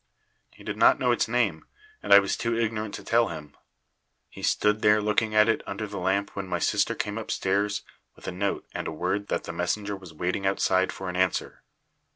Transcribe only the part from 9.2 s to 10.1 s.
that the messenger